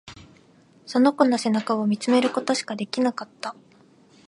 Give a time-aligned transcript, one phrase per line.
[0.87, 3.55] その子の背中を見つめることしかできなかった。